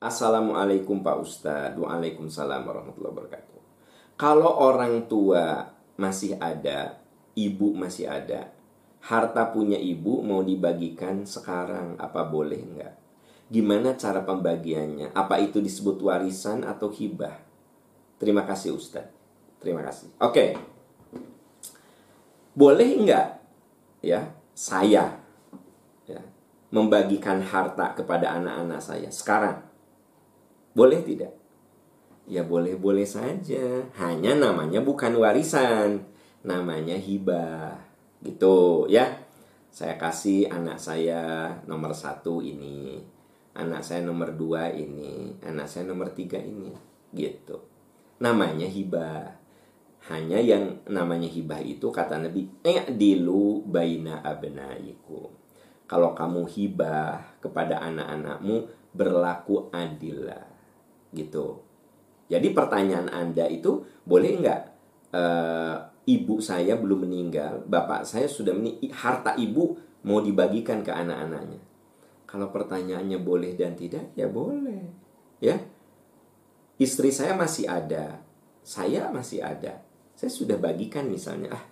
Assalamualaikum 0.00 1.04
Pak 1.04 1.16
Ustadz 1.20 1.76
Waalaikumsalam 1.76 2.64
warahmatullahi 2.64 3.20
wabarakatuh 3.20 3.60
Kalau 4.16 4.48
orang 4.64 5.04
tua 5.04 5.76
masih 6.00 6.40
ada 6.40 7.04
Ibu 7.36 7.76
masih 7.76 8.08
ada 8.08 8.48
Harta 9.04 9.52
punya 9.52 9.76
ibu 9.76 10.24
mau 10.24 10.40
dibagikan 10.40 11.28
sekarang 11.28 12.00
Apa 12.00 12.24
boleh 12.24 12.64
enggak? 12.64 12.96
Gimana 13.52 13.92
cara 13.92 14.24
pembagiannya? 14.24 15.12
Apa 15.12 15.36
itu 15.36 15.60
disebut 15.60 16.00
warisan 16.00 16.64
atau 16.64 16.88
hibah? 16.88 17.36
Terima 18.16 18.48
kasih 18.48 18.72
Ustadz 18.72 19.12
Terima 19.60 19.84
kasih 19.84 20.16
Oke 20.16 20.56
Boleh 22.56 22.88
enggak? 22.88 23.36
Ya, 24.00 24.32
saya 24.56 25.20
ya, 26.08 26.20
membagikan 26.72 27.44
harta 27.44 27.92
kepada 27.92 28.40
anak-anak 28.40 28.80
saya 28.80 29.12
sekarang 29.12 29.68
boleh 30.74 31.02
tidak? 31.02 31.40
Ya 32.30 32.46
boleh-boleh 32.46 33.02
saja. 33.02 33.90
Hanya 33.98 34.38
namanya 34.38 34.78
bukan 34.78 35.18
warisan. 35.18 36.06
Namanya 36.46 36.94
hibah. 36.94 37.74
Gitu 38.22 38.86
ya. 38.86 39.18
Saya 39.70 39.98
kasih 39.98 40.46
anak 40.46 40.78
saya 40.78 41.50
nomor 41.66 41.90
satu 41.90 42.38
ini. 42.38 43.02
Anak 43.58 43.82
saya 43.82 44.06
nomor 44.06 44.38
dua 44.38 44.70
ini. 44.70 45.34
Anak 45.42 45.66
saya 45.66 45.90
nomor 45.90 46.14
tiga 46.14 46.38
ini. 46.38 46.70
Gitu. 47.10 47.58
Namanya 48.22 48.70
hibah. 48.70 49.34
Hanya 50.06 50.38
yang 50.38 50.86
namanya 50.86 51.26
hibah 51.26 51.58
itu 51.58 51.90
kata 51.90 52.22
Nabi. 52.22 52.46
dilu 52.94 53.66
baina 53.66 54.22
abnaikum. 54.22 55.34
Kalau 55.90 56.14
kamu 56.14 56.46
hibah 56.46 57.42
kepada 57.42 57.82
anak-anakmu 57.82 58.70
berlaku 58.94 59.66
adilah 59.74 60.59
gitu. 61.10 61.62
Jadi 62.30 62.54
pertanyaan 62.54 63.10
Anda 63.10 63.50
itu 63.50 63.82
boleh 64.06 64.38
nggak 64.38 64.60
e, 65.10 65.22
ibu 66.06 66.38
saya 66.38 66.78
belum 66.78 67.06
meninggal, 67.06 67.66
bapak 67.66 68.06
saya 68.06 68.30
sudah 68.30 68.54
meninggal, 68.54 68.94
harta 68.94 69.34
ibu 69.34 69.74
mau 70.06 70.22
dibagikan 70.22 70.80
ke 70.86 70.94
anak-anaknya. 70.94 71.60
Kalau 72.30 72.54
pertanyaannya 72.54 73.18
boleh 73.18 73.58
dan 73.58 73.74
tidak, 73.74 74.14
ya 74.14 74.30
boleh. 74.30 74.86
Ya. 75.42 75.58
Istri 76.78 77.10
saya 77.10 77.34
masih 77.34 77.66
ada, 77.66 78.22
saya 78.62 79.10
masih 79.10 79.42
ada. 79.42 79.82
Saya 80.14 80.30
sudah 80.30 80.56
bagikan 80.56 81.10
misalnya, 81.10 81.58
ah, 81.58 81.64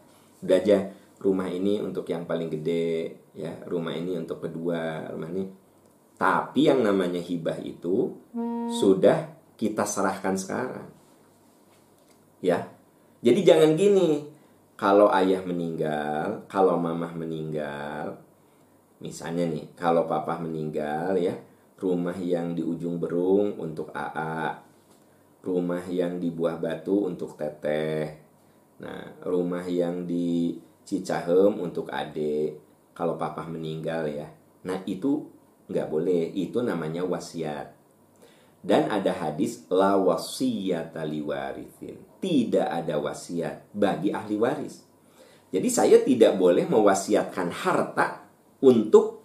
udah 0.42 0.58
aja 0.58 0.90
rumah 1.22 1.46
ini 1.46 1.78
untuk 1.78 2.10
yang 2.10 2.26
paling 2.26 2.50
gede, 2.50 3.14
ya, 3.38 3.54
rumah 3.70 3.94
ini 3.94 4.18
untuk 4.18 4.42
kedua, 4.42 5.06
rumah 5.14 5.30
ini. 5.30 5.46
Tapi 6.18 6.66
yang 6.66 6.82
namanya 6.82 7.22
hibah 7.22 7.62
itu 7.62 8.10
sudah 8.74 9.30
kita 9.54 9.86
serahkan 9.86 10.34
sekarang. 10.34 10.88
Ya. 12.42 12.74
Jadi 13.18 13.42
jangan 13.42 13.74
gini, 13.74 14.30
kalau 14.78 15.10
ayah 15.10 15.42
meninggal, 15.42 16.46
kalau 16.46 16.78
mamah 16.78 17.10
meninggal, 17.10 18.14
misalnya 19.02 19.46
nih, 19.50 19.74
kalau 19.74 20.06
papa 20.06 20.38
meninggal 20.38 21.18
ya, 21.18 21.34
rumah 21.82 22.14
yang 22.14 22.54
di 22.54 22.62
ujung 22.62 23.02
berung 23.02 23.58
untuk 23.58 23.90
AA, 23.90 24.54
rumah 25.42 25.82
yang 25.90 26.22
di 26.22 26.30
buah 26.30 26.62
batu 26.62 27.10
untuk 27.10 27.34
teteh, 27.34 28.22
nah 28.78 29.18
rumah 29.26 29.66
yang 29.66 30.06
di 30.06 30.54
Cicahem 30.86 31.58
untuk 31.58 31.90
adik, 31.90 32.58
kalau 32.94 33.18
papa 33.18 33.50
meninggal 33.50 34.06
ya, 34.06 34.30
nah 34.62 34.78
itu 34.86 35.26
nggak 35.68 35.86
boleh, 35.88 36.32
itu 36.32 36.64
namanya 36.64 37.04
wasiat. 37.04 37.76
Dan 38.58 38.90
ada 38.90 39.14
hadis 39.14 39.64
la 39.70 39.94
wasiyata 39.94 41.06
liwarithin. 41.06 42.02
Tidak 42.18 42.66
ada 42.66 42.98
wasiat 42.98 43.70
bagi 43.70 44.10
ahli 44.10 44.34
waris. 44.34 44.82
Jadi 45.48 45.68
saya 45.70 46.02
tidak 46.02 46.34
boleh 46.36 46.66
mewasiatkan 46.66 47.48
harta 47.54 48.26
untuk 48.60 49.22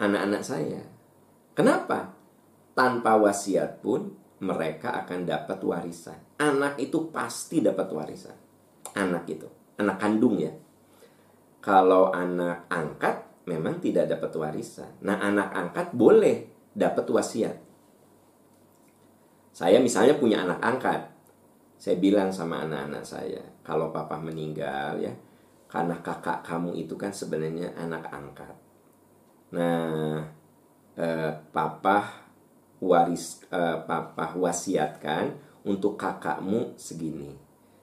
anak-anak 0.00 0.42
saya. 0.42 0.82
Kenapa? 1.52 2.16
Tanpa 2.72 3.20
wasiat 3.20 3.84
pun 3.84 4.16
mereka 4.40 4.96
akan 5.04 5.28
dapat 5.28 5.60
warisan. 5.60 6.16
Anak 6.40 6.80
itu 6.80 7.12
pasti 7.12 7.60
dapat 7.60 7.92
warisan. 7.92 8.36
Anak 8.96 9.28
itu, 9.28 9.46
anak 9.76 10.00
kandung 10.00 10.40
ya. 10.40 10.50
Kalau 11.60 12.08
anak 12.08 12.64
angkat 12.72 13.19
memang 13.48 13.80
tidak 13.80 14.10
dapat 14.10 14.32
warisan. 14.36 14.90
Nah, 15.04 15.20
anak 15.20 15.48
angkat 15.52 15.86
boleh 15.96 16.50
dapat 16.74 17.06
wasiat. 17.08 17.56
Saya 19.50 19.82
misalnya 19.82 20.16
punya 20.16 20.44
anak 20.44 20.60
angkat. 20.60 21.02
Saya 21.80 21.96
bilang 21.96 22.28
sama 22.28 22.60
anak-anak 22.60 23.04
saya, 23.08 23.40
kalau 23.64 23.88
papa 23.88 24.20
meninggal 24.20 25.00
ya, 25.00 25.16
karena 25.64 25.96
kakak 26.04 26.44
kamu 26.44 26.76
itu 26.76 26.92
kan 27.00 27.08
sebenarnya 27.08 27.72
anak 27.72 28.04
angkat. 28.12 28.52
Nah, 29.56 30.20
eh, 31.00 31.32
papa 31.56 32.28
waris 32.84 33.40
eh, 33.48 33.78
papa 33.88 34.36
wasiatkan 34.36 35.32
untuk 35.64 35.96
kakakmu 35.96 36.76
segini. 36.76 37.32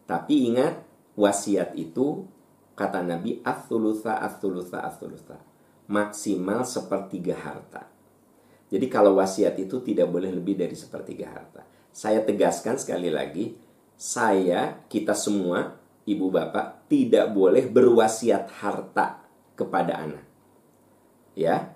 Tapi 0.06 0.54
ingat 0.54 0.78
wasiat 1.18 1.74
itu 1.74 2.30
kata 2.78 3.02
Nabi 3.02 3.42
athulutha 3.42 4.22
athulutha 4.22 4.86
maksimal 5.90 6.68
sepertiga 6.68 7.34
harta. 7.34 7.88
Jadi 8.68 8.86
kalau 8.92 9.16
wasiat 9.18 9.56
itu 9.56 9.80
tidak 9.80 10.12
boleh 10.12 10.30
lebih 10.30 10.60
dari 10.60 10.76
sepertiga 10.76 11.32
harta. 11.32 11.64
Saya 11.96 12.22
tegaskan 12.22 12.76
sekali 12.76 13.08
lagi, 13.08 13.56
saya, 13.96 14.84
kita 14.92 15.16
semua, 15.16 15.80
ibu 16.04 16.28
bapak, 16.28 16.86
tidak 16.92 17.32
boleh 17.32 17.66
berwasiat 17.72 18.52
harta 18.60 19.24
kepada 19.56 20.04
anak. 20.04 20.26
Ya, 21.34 21.74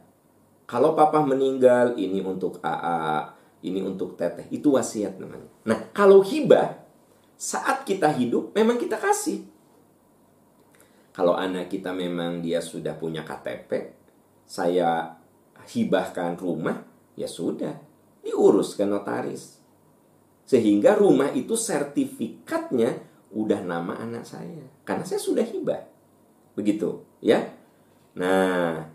kalau 0.68 0.94
papa 0.94 1.24
meninggal, 1.24 1.96
ini 1.96 2.20
untuk 2.20 2.60
AA, 2.60 3.34
ini 3.64 3.80
untuk 3.82 4.20
teteh, 4.20 4.52
itu 4.52 4.76
wasiat 4.76 5.16
namanya. 5.16 5.48
Nah, 5.64 5.80
kalau 5.96 6.20
hibah, 6.20 6.76
saat 7.40 7.88
kita 7.88 8.12
hidup, 8.12 8.52
memang 8.52 8.76
kita 8.78 9.00
kasih. 9.00 9.48
Kalau 11.12 11.36
anak 11.36 11.68
kita 11.68 11.92
memang 11.92 12.40
dia 12.40 12.64
sudah 12.64 12.96
punya 12.96 13.28
KTP, 13.28 14.00
saya 14.48 15.20
hibahkan 15.68 16.40
rumah, 16.40 16.88
ya 17.20 17.28
sudah, 17.28 17.76
diurus 18.24 18.80
ke 18.80 18.88
notaris. 18.88 19.60
Sehingga 20.48 20.96
rumah 20.96 21.32
itu 21.32 21.56
sertifikatnya 21.56 23.00
udah 23.32 23.60
nama 23.64 24.00
anak 24.00 24.28
saya. 24.28 24.68
Karena 24.84 25.04
saya 25.08 25.20
sudah 25.20 25.44
hibah. 25.44 25.84
Begitu, 26.56 27.04
ya. 27.24 27.48
Nah, 28.16 28.92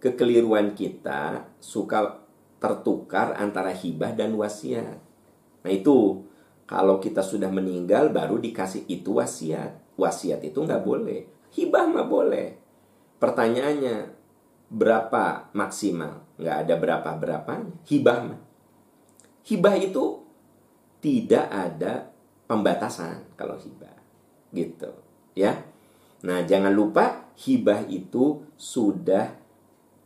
kekeliruan 0.00 0.72
kita 0.72 1.52
suka 1.60 2.24
tertukar 2.56 3.36
antara 3.36 3.72
hibah 3.72 4.16
dan 4.16 4.32
wasiat. 4.36 4.96
Nah, 5.60 5.70
itu 5.72 6.24
kalau 6.64 6.98
kita 6.98 7.20
sudah 7.20 7.52
meninggal 7.52 8.08
baru 8.08 8.40
dikasih 8.40 8.88
itu 8.88 9.20
wasiat. 9.20 9.85
Wasiat 9.96 10.44
itu 10.44 10.60
nggak 10.60 10.84
boleh. 10.84 11.24
Hibah 11.56 11.84
mah 11.88 12.04
boleh. 12.04 12.48
Pertanyaannya, 13.16 14.12
berapa 14.68 15.48
maksimal? 15.56 16.20
Nggak 16.36 16.56
ada 16.66 16.74
berapa-berapanya. 16.76 17.72
Hibah 17.88 18.18
mah. 18.28 18.40
Hibah 19.46 19.76
itu 19.80 20.20
tidak 21.00 21.46
ada 21.48 22.12
pembatasan 22.44 23.32
kalau 23.40 23.56
hibah. 23.56 23.96
Gitu. 24.52 24.90
Ya. 25.32 25.64
Nah, 26.26 26.44
jangan 26.44 26.72
lupa 26.72 27.32
hibah 27.40 27.88
itu 27.88 28.44
sudah 28.56 29.32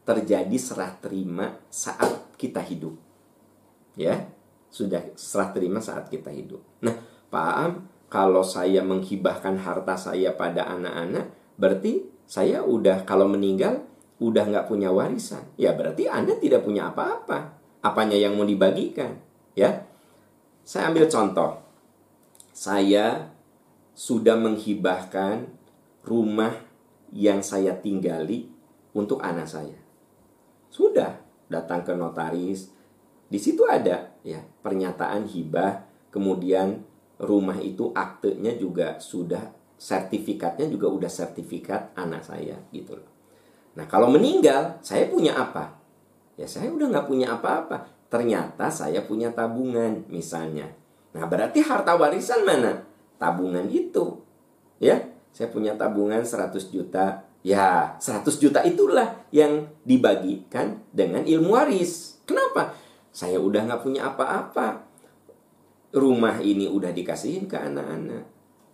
terjadi 0.06 0.56
serah 0.58 0.94
terima 0.98 1.58
saat 1.70 2.34
kita 2.38 2.62
hidup. 2.62 2.94
Ya. 3.98 4.30
Sudah 4.70 5.02
serah 5.18 5.50
terima 5.50 5.82
saat 5.82 6.06
kita 6.06 6.30
hidup. 6.30 6.62
Nah, 6.84 6.94
Pak 7.30 7.54
Am, 7.58 7.72
kalau 8.10 8.42
saya 8.42 8.82
menghibahkan 8.82 9.54
harta 9.62 9.94
saya 9.94 10.34
pada 10.34 10.66
anak-anak, 10.66 11.30
berarti 11.54 12.04
saya 12.26 12.66
udah 12.66 13.06
kalau 13.06 13.30
meninggal 13.30 13.86
udah 14.18 14.44
nggak 14.50 14.66
punya 14.66 14.90
warisan, 14.90 15.46
ya 15.54 15.72
berarti 15.72 16.10
Anda 16.10 16.36
tidak 16.36 16.66
punya 16.66 16.90
apa-apa. 16.90 17.56
Apanya 17.80 18.18
yang 18.18 18.36
mau 18.36 18.44
dibagikan? 18.44 19.16
Ya, 19.56 19.88
saya 20.66 20.92
ambil 20.92 21.08
contoh. 21.08 21.64
Saya 22.52 23.32
sudah 23.96 24.36
menghibahkan 24.36 25.48
rumah 26.04 26.52
yang 27.14 27.40
saya 27.40 27.72
tinggali 27.78 28.50
untuk 28.92 29.22
anak 29.24 29.48
saya. 29.48 29.78
Sudah 30.68 31.16
datang 31.48 31.86
ke 31.86 31.94
notaris. 31.96 32.70
Di 33.30 33.38
situ 33.38 33.64
ada 33.64 34.12
ya 34.26 34.42
pernyataan 34.60 35.24
hibah, 35.30 35.86
kemudian 36.10 36.89
rumah 37.20 37.60
itu 37.60 37.92
aktenya 37.92 38.56
juga 38.56 38.96
sudah 38.96 39.52
sertifikatnya 39.80 40.68
juga 40.68 40.88
udah 40.88 41.08
sertifikat 41.08 41.96
anak 41.96 42.24
saya 42.24 42.56
gitu 42.72 42.96
loh. 42.96 43.08
Nah 43.76 43.88
kalau 43.88 44.08
meninggal, 44.12 44.80
saya 44.80 45.08
punya 45.08 45.36
apa? 45.36 45.76
Ya 46.36 46.48
saya 46.48 46.72
udah 46.72 46.88
nggak 46.88 47.08
punya 47.08 47.36
apa-apa. 47.36 48.00
ternyata 48.10 48.66
saya 48.74 49.06
punya 49.06 49.30
tabungan 49.30 50.02
misalnya. 50.10 50.66
Nah, 51.14 51.30
berarti 51.30 51.62
harta 51.62 51.94
warisan 51.94 52.42
mana? 52.42 52.82
Tabungan 53.22 53.70
itu. 53.70 54.18
Ya, 54.82 54.98
saya 55.30 55.46
punya 55.46 55.78
tabungan 55.78 56.26
100 56.26 56.74
juta. 56.74 57.22
Ya, 57.46 57.96
100 58.02 58.36
juta 58.42 58.60
itulah 58.66 59.24
yang 59.30 59.70
dibagikan 59.86 60.82
dengan 60.90 61.22
ilmu 61.22 61.54
waris. 61.54 62.18
Kenapa? 62.26 62.74
Saya 63.14 63.38
udah 63.38 63.64
nggak 63.70 63.82
punya 63.86 64.10
apa-apa. 64.10 64.89
Rumah 65.90 66.38
ini 66.42 66.70
udah 66.70 66.94
dikasihin 66.94 67.50
ke 67.50 67.58
anak-anak. 67.58 68.24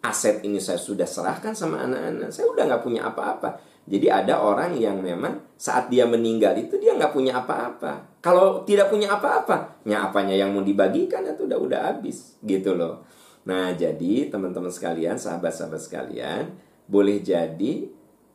Aset 0.05 0.45
ini 0.45 0.61
saya 0.61 0.77
sudah 0.77 1.09
serahkan 1.09 1.57
sama 1.57 1.83
anak-anak. 1.83 2.29
Saya 2.29 2.47
udah 2.53 2.65
nggak 2.69 2.85
punya 2.85 3.09
apa-apa. 3.09 3.57
Jadi 3.87 4.11
ada 4.11 4.43
orang 4.43 4.75
yang 4.75 4.99
memang 4.99 5.55
saat 5.55 5.87
dia 5.87 6.05
meninggal 6.05 6.59
itu 6.59 6.75
dia 6.77 6.99
nggak 6.99 7.15
punya 7.15 7.39
apa-apa. 7.39 8.19
Kalau 8.19 8.67
tidak 8.67 8.91
punya 8.91 9.15
apa-apa, 9.15 9.79
ya 9.87 10.11
apanya 10.11 10.35
yang 10.35 10.51
mau 10.51 10.67
dibagikan 10.67 11.23
itu 11.23 11.47
udah 11.47 11.59
udah 11.59 11.81
habis 11.95 12.35
gitu 12.43 12.75
loh. 12.75 13.07
Nah 13.47 13.71
jadi 13.79 14.27
teman-teman 14.27 14.75
sekalian, 14.75 15.15
sahabat-sahabat 15.15 15.79
sekalian, 15.79 16.51
boleh 16.91 17.23
jadi 17.23 17.87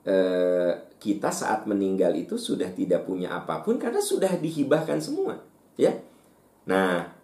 eh, 0.07 0.73
kita 0.95 1.29
saat 1.35 1.67
meninggal 1.67 2.15
itu 2.15 2.39
sudah 2.39 2.71
tidak 2.71 3.03
punya 3.03 3.35
apa 3.35 3.59
pun 3.59 3.75
karena 3.75 3.99
sudah 3.99 4.31
dihibahkan 4.39 5.03
semua, 5.03 5.35
ya. 5.75 5.91
Nah 6.63 7.20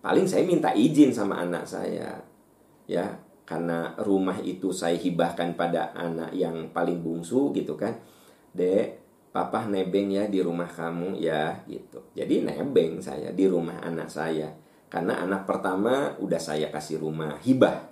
paling 0.00 0.26
saya 0.26 0.46
minta 0.46 0.70
izin 0.74 1.10
sama 1.14 1.42
anak 1.42 1.64
saya, 1.66 2.22
ya. 2.88 3.06
Karena 3.48 3.96
rumah 4.04 4.36
itu 4.44 4.76
saya 4.76 5.00
hibahkan 5.00 5.56
pada 5.56 5.96
anak 5.96 6.36
yang 6.36 6.68
paling 6.68 7.00
bungsu 7.00 7.48
gitu 7.56 7.80
kan. 7.80 7.96
Dek 8.52 9.00
papa 9.32 9.64
nebeng 9.64 10.12
ya 10.12 10.28
di 10.28 10.44
rumah 10.44 10.68
kamu 10.68 11.16
ya 11.16 11.64
gitu. 11.64 12.12
Jadi 12.12 12.44
nebeng 12.44 13.00
saya 13.00 13.32
di 13.32 13.48
rumah 13.48 13.80
anak 13.80 14.12
saya. 14.12 14.52
Karena 14.92 15.24
anak 15.24 15.48
pertama 15.48 16.12
udah 16.20 16.36
saya 16.36 16.68
kasih 16.68 17.00
rumah 17.00 17.40
hibah. 17.40 17.88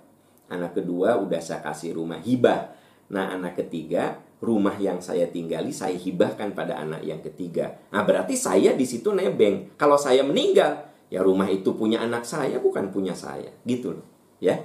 Anak 0.53 0.77
kedua 0.77 1.17
udah 1.17 1.41
saya 1.41 1.65
kasih 1.65 1.97
rumah 1.97 2.21
hibah. 2.21 2.77
Nah 3.09 3.33
anak 3.33 3.57
ketiga 3.57 4.21
rumah 4.37 4.77
yang 4.77 5.01
saya 5.01 5.25
tinggali 5.33 5.73
saya 5.73 5.97
hibahkan 5.97 6.53
pada 6.53 6.77
anak 6.77 7.01
yang 7.01 7.21
ketiga. 7.25 7.81
Nah 7.89 8.05
berarti 8.05 8.37
saya 8.37 8.77
di 8.77 8.85
situ 8.85 9.09
nebeng. 9.09 9.73
Kalau 9.73 9.97
saya 9.97 10.21
meninggal 10.21 10.85
ya 11.07 11.23
rumah 11.23 11.47
itu 11.47 11.75
punya 11.75 12.03
anak 12.03 12.27
saya 12.27 12.59
bukan 12.59 12.91
punya 12.91 13.15
saya 13.15 13.51
gitu 13.63 13.95
loh 13.95 14.05
ya 14.43 14.59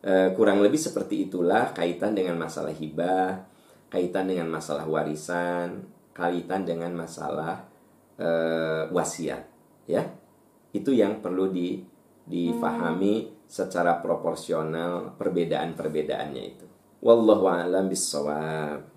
Eh, 0.00 0.32
kurang 0.32 0.64
lebih 0.64 0.80
seperti 0.80 1.28
itulah 1.28 1.76
kaitan 1.76 2.16
dengan 2.16 2.40
masalah 2.40 2.72
hibah, 2.72 3.44
kaitan 3.92 4.32
dengan 4.32 4.48
masalah 4.48 4.88
warisan, 4.88 5.84
kaitan 6.16 6.64
dengan 6.64 6.96
masalah 6.96 7.68
e, 8.16 8.28
wasiat, 8.88 9.44
ya. 9.84 10.08
Itu 10.72 10.96
yang 10.96 11.20
perlu 11.20 11.52
di 11.52 11.84
difahami 12.24 13.44
secara 13.44 14.00
proporsional 14.00 15.20
perbedaan-perbedaannya 15.20 16.44
itu. 16.48 16.66
Wallahu 17.04 17.44
a'lam 17.50 17.92
bissawab. 17.92 18.89